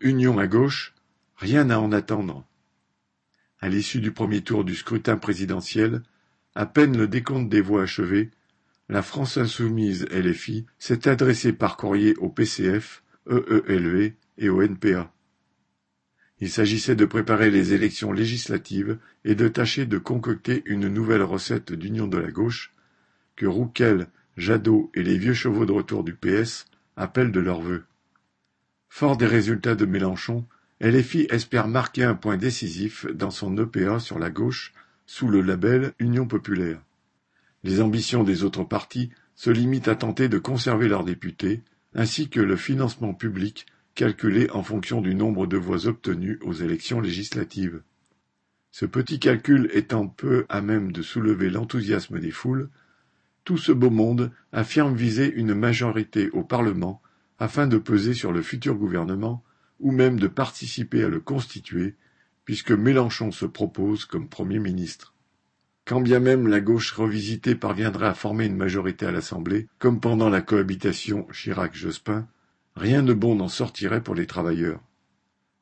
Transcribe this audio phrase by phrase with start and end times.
[0.00, 0.94] Union à gauche,
[1.36, 2.46] rien à en attendre.
[3.60, 6.02] À l'issue du premier tour du scrutin présidentiel,
[6.54, 8.30] à peine le décompte des voix achevé,
[8.88, 15.12] la France insoumise LFI s'est adressée par courrier au PCF, EELV et au NPA.
[16.40, 21.72] Il s'agissait de préparer les élections législatives et de tâcher de concocter une nouvelle recette
[21.72, 22.72] d'union de la gauche
[23.34, 24.06] que Rouquel,
[24.36, 27.84] Jadot et les vieux chevaux de retour du PS appellent de leurs vœux.
[28.88, 30.46] Fort des résultats de Mélenchon,
[30.80, 34.72] LFI espère marquer un point décisif dans son EPA sur la gauche
[35.06, 36.80] sous le label Union populaire.
[37.64, 41.62] Les ambitions des autres partis se limitent à tenter de conserver leurs députés,
[41.94, 47.00] ainsi que le financement public calculé en fonction du nombre de voix obtenues aux élections
[47.00, 47.82] législatives.
[48.70, 52.68] Ce petit calcul étant peu à même de soulever l'enthousiasme des foules,
[53.44, 57.02] tout ce beau monde affirme viser une majorité au Parlement
[57.38, 59.44] afin de peser sur le futur gouvernement
[59.80, 61.94] ou même de participer à le constituer,
[62.44, 65.14] puisque Mélenchon se propose comme Premier ministre.
[65.84, 70.28] Quand bien même la gauche revisitée parviendrait à former une majorité à l'Assemblée, comme pendant
[70.28, 72.26] la cohabitation Chirac-Jospin,
[72.78, 74.80] Rien de bon n'en sortirait pour les travailleurs.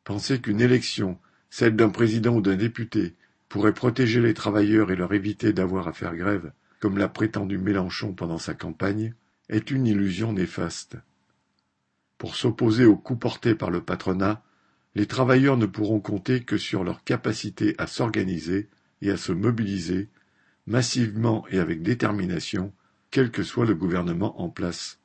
[0.05, 3.15] Penser qu'une élection, celle d'un président ou d'un député,
[3.49, 8.13] pourrait protéger les travailleurs et leur éviter d'avoir à faire grève, comme l'a prétendu Mélenchon
[8.13, 9.15] pendant sa campagne,
[9.49, 10.99] est une illusion néfaste.
[12.19, 14.43] Pour s'opposer aux coups portés par le patronat,
[14.95, 18.69] les travailleurs ne pourront compter que sur leur capacité à s'organiser
[19.03, 20.09] et à se mobiliser,
[20.67, 22.73] massivement et avec détermination,
[23.11, 24.99] quel que soit le gouvernement en place.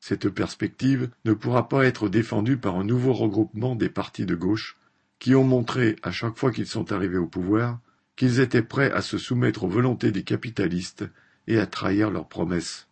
[0.00, 4.76] Cette perspective ne pourra pas être défendue par un nouveau regroupement des partis de gauche
[5.20, 7.78] qui ont montré, à chaque fois qu'ils sont arrivés au pouvoir,
[8.16, 11.04] qu'ils étaient prêts à se soumettre aux volontés des capitalistes
[11.46, 12.88] et à trahir leurs promesses.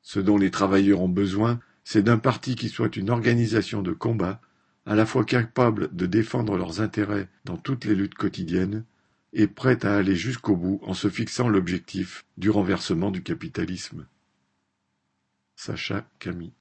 [0.00, 4.40] Ce dont les travailleurs ont besoin, c'est d'un parti qui soit une organisation de combat,
[4.86, 8.84] à la fois capable de défendre leurs intérêts dans toutes les luttes quotidiennes,
[9.32, 14.04] et prête à aller jusqu'au bout en se fixant l'objectif du renversement du capitalisme.
[15.54, 16.54] Sacha Camille